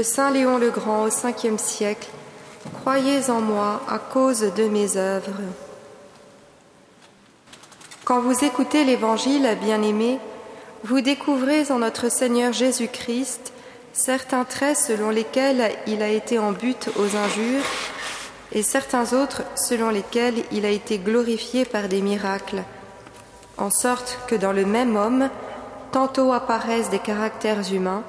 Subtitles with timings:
[0.00, 2.08] de Saint Léon le Grand au Ve siècle,
[2.80, 5.42] croyez en moi à cause de mes œuvres.
[8.06, 10.18] Quand vous écoutez l'Évangile, bien-aimés,
[10.84, 13.52] vous découvrez en notre Seigneur Jésus-Christ
[13.92, 17.64] certains traits selon lesquels il a été en but aux injures
[18.52, 22.62] et certains autres selon lesquels il a été glorifié par des miracles,
[23.58, 25.28] en sorte que dans le même homme,
[25.92, 28.02] tantôt apparaissent des caractères humains,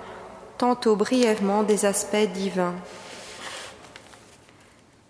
[0.61, 2.75] tantôt brièvement des aspects divins.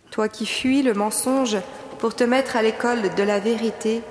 [0.09, 1.57] Toi qui fuis le mensonge
[1.99, 4.01] pour te mettre à l'école de la vérité,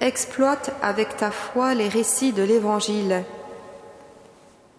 [0.00, 3.24] exploite avec ta foi les récits de l'Évangile.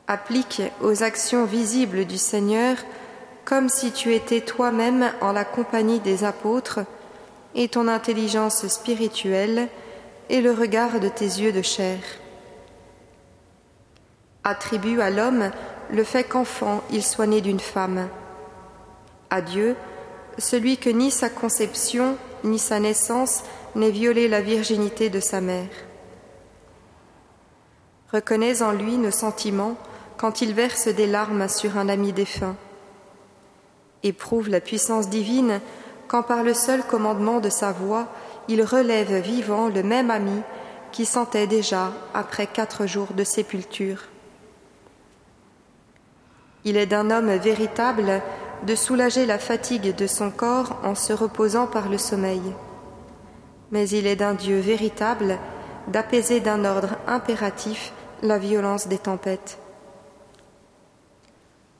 [0.07, 2.77] Applique aux actions visibles du Seigneur
[3.43, 6.79] comme si tu étais toi-même en la compagnie des apôtres
[7.55, 9.68] et ton intelligence spirituelle
[10.29, 11.99] et le regard de tes yeux de chair.
[14.46, 15.52] Attribue à l'homme
[15.91, 18.09] le fait qu'enfant il soit né d'une femme.
[19.29, 19.76] À Dieu,
[20.37, 23.43] celui que ni sa conception ni sa naissance
[23.76, 25.70] n'ait violé la virginité de sa mère.
[28.12, 29.76] Reconnais en lui nos sentiments
[30.18, 32.55] quand il verse des larmes sur un ami défunt.
[34.03, 35.59] Éprouve la puissance divine
[36.07, 38.07] quand par le seul commandement de sa voix
[38.48, 40.41] il relève vivant le même ami
[40.91, 44.05] qui sentait déjà après quatre jours de sépulture.
[46.65, 48.21] Il est d'un homme véritable
[48.63, 52.41] de soulager la fatigue de son corps en se reposant par le sommeil
[53.71, 55.37] mais il est d'un Dieu véritable
[55.87, 59.60] d'apaiser d'un ordre impératif la violence des tempêtes.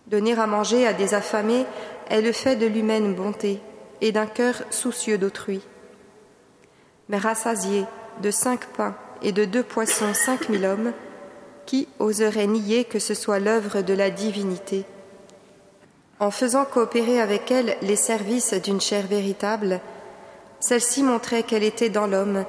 [0.08, 1.66] Donner à manger à des affamés
[2.10, 3.62] est le fait de l'humaine bonté
[4.02, 5.62] et d'un cœur soucieux d'autrui.
[7.10, 7.86] Mais rassasier
[8.22, 10.94] de cinq pains et de deux poissons cinq mille hommes,
[11.70, 14.86] qui oserait nier que ce soit l'œuvre de la divinité
[16.20, 19.80] En faisant coopérer avec elle les services d'une chair véritable,
[20.60, 22.44] celle-ci montrait qu'elle était dans l'homme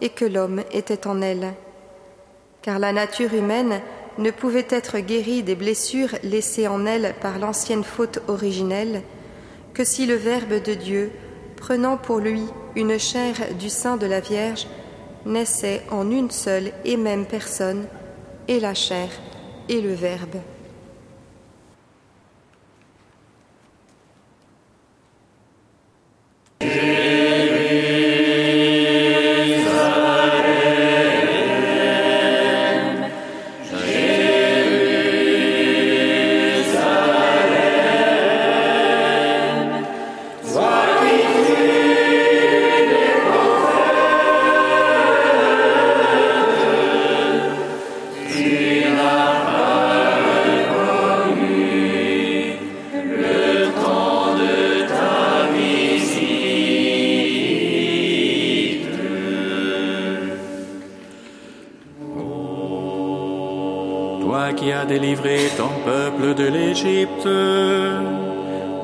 [0.00, 1.54] et que l'homme était en elle.
[2.62, 3.80] Car la nature humaine
[4.18, 9.02] ne pouvait être guérie des blessures laissées en elle par l'ancienne faute originelle
[9.74, 11.10] que si le Verbe de Dieu,
[11.56, 12.44] prenant pour lui
[12.76, 14.68] une chair du sein de la Vierge,
[15.26, 17.88] naissait en une seule et même personne,
[18.48, 19.08] et la chair
[19.68, 20.36] et le Verbe.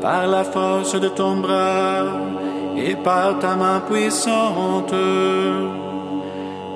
[0.01, 2.05] Par la force de ton bras
[2.77, 4.95] et par ta main puissante.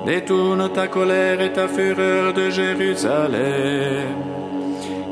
[0.05, 4.07] Détourne ta colère et ta fureur de Jérusalem,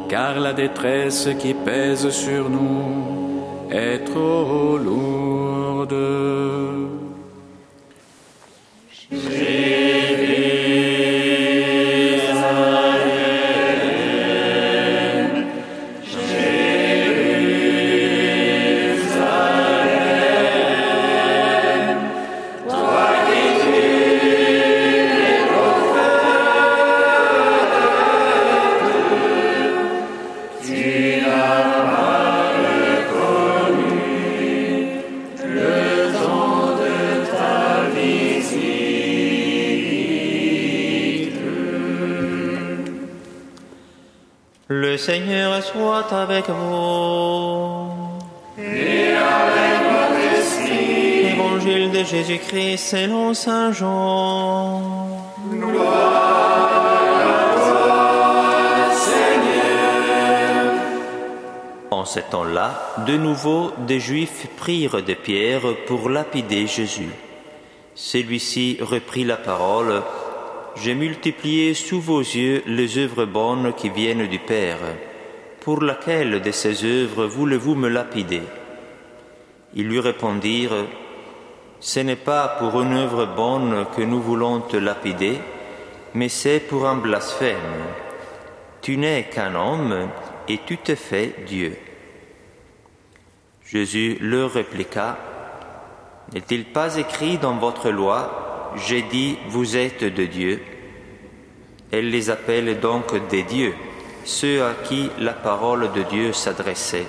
[0.10, 5.96] car la détresse qui pèse sur nous est trop lourde.
[45.06, 47.88] Seigneur soit avec vous.
[48.60, 51.26] Et avec votre esprit.
[51.34, 54.84] Évangile de Jésus-Christ selon Saint Jean.
[55.50, 56.86] Gloire
[57.18, 60.74] à toi, Seigneur.
[61.90, 62.70] En ce temps-là,
[63.08, 67.10] de nouveau, des Juifs prirent des pierres pour lapider Jésus.
[67.96, 70.04] Celui-ci reprit la parole
[70.76, 74.80] j'ai multiplié sous vos yeux les œuvres bonnes qui viennent du Père.
[75.60, 78.42] Pour laquelle de ces œuvres voulez-vous me lapider?
[79.76, 80.86] Ils lui répondirent,
[81.80, 85.40] Ce n'est pas pour une œuvre bonne que nous voulons te lapider,
[86.14, 87.58] mais c'est pour un blasphème.
[88.82, 90.10] Tu n'es qu'un homme
[90.48, 91.76] et tu te fais Dieu.
[93.66, 95.18] Jésus leur répliqua,
[96.34, 98.41] N'est-il pas écrit dans votre loi,
[98.76, 100.62] J'ai dit, vous êtes de Dieu
[101.92, 103.74] Elle les appelle donc des dieux,
[104.24, 107.08] ceux à qui la parole de Dieu s'adressait,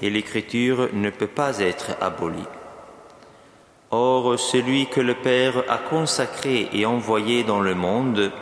[0.00, 2.48] et l'écriture ne peut pas être abolie.
[3.90, 8.32] Or, celui que le Père a consacré et envoyé dans le monde,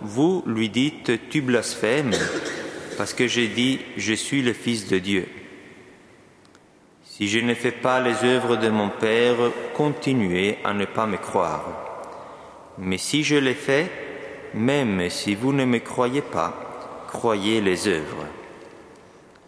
[0.00, 2.14] vous lui dites, tu blasphèmes,
[2.96, 5.28] parce que j'ai dit, je suis le Fils de Dieu.
[7.04, 9.36] Si je ne fais pas les œuvres de mon Père,
[9.74, 11.89] continuez à ne pas me croire.
[12.78, 13.90] Mais si je les fais,
[14.54, 18.26] même si vous ne me croyez pas, croyez les œuvres.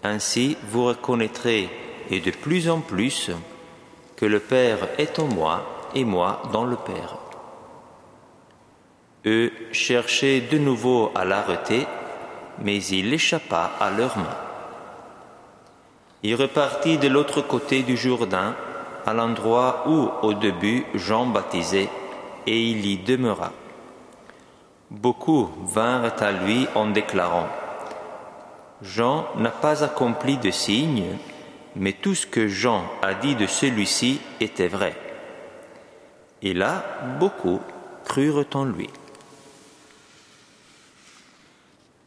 [0.02, 1.68] Ainsi vous reconnaîtrez,
[2.10, 3.30] et de plus en plus,
[4.16, 7.16] que le Père est en moi et moi dans le Père.
[9.26, 11.86] Eux cherchaient de nouveau à l'arrêter,
[12.58, 14.36] mais il échappa à leurs mains.
[16.24, 18.54] Il repartit de l'autre côté du Jourdain,
[19.06, 21.88] à l'endroit où au début Jean baptisait,
[22.46, 23.52] et il y demeura.
[24.90, 27.48] Beaucoup vinrent à lui en déclarant
[28.82, 31.16] Jean n'a pas accompli de signes,
[31.76, 34.96] mais tout ce que Jean a dit de celui-ci était vrai.
[36.42, 36.84] Et là,
[37.20, 37.60] beaucoup
[38.04, 38.90] crurent en lui.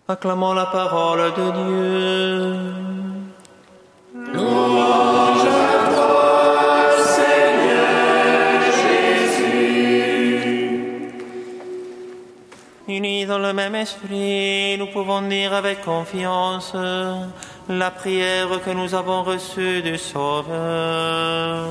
[0.08, 3.05] Acclamons la parole de Dieu.
[13.38, 16.74] Dans le même esprit, nous pouvons dire avec confiance
[17.68, 21.68] la prière que nous avons reçue du Sauveur.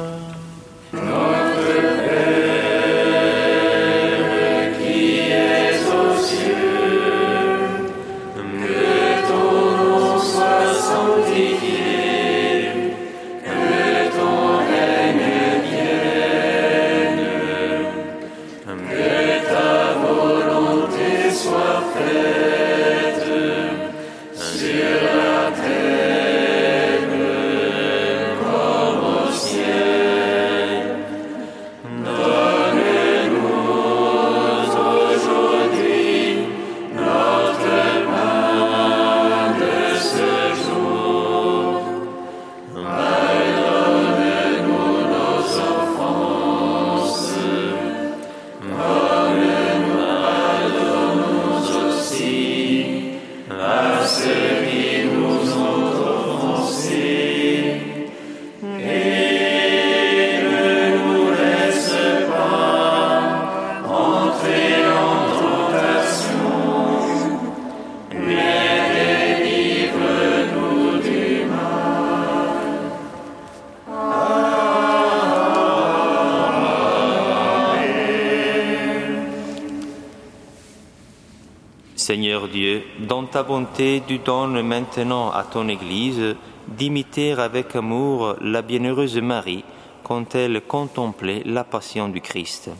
[81.96, 86.34] Seigneur Dieu, dans ta bonté, tu donnes maintenant à ton Église
[86.66, 89.64] d'imiter avec amour la bienheureuse Marie
[90.02, 92.70] quand elle contemplait la passion du Christ.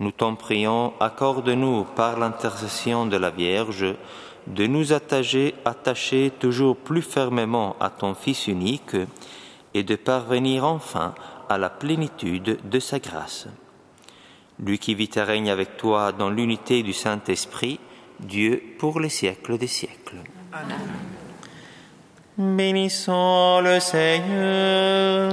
[0.00, 3.94] Nous t'en prions, accorde-nous par l'intercession de la Vierge
[4.46, 8.96] de nous attacher, attacher toujours plus fermement à ton Fils unique
[9.74, 11.14] et de parvenir enfin
[11.50, 13.48] à la plénitude de sa grâce.
[14.58, 17.80] Lui qui vit et règne avec toi dans l'unité du Saint-Esprit,
[18.20, 20.18] Dieu pour les siècles des siècles.
[22.36, 25.32] Bénissons le Seigneur.